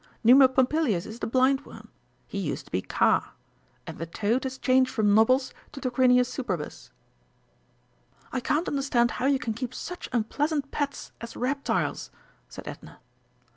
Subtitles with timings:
[0.23, 1.89] Numa Pompilius is the Blind worm
[2.25, 3.33] he used to be Kaa
[3.85, 6.89] and the Toad has changed from Nobbles to Tarquinius Superbus."
[8.33, 12.09] "I can't understand how you can keep such unpleasant pets as reptiles,"
[12.49, 12.99] said Edna.